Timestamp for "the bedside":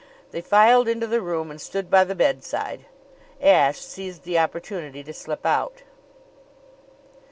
2.05-2.87